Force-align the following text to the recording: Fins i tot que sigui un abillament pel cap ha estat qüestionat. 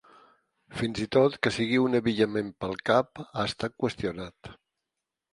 Fins 0.77 1.01
i 1.03 1.07
tot 1.15 1.35
que 1.47 1.51
sigui 1.57 1.77
un 1.81 1.97
abillament 1.99 2.49
pel 2.65 2.73
cap 2.91 3.21
ha 3.25 3.43
estat 3.51 3.75
qüestionat. 3.83 4.51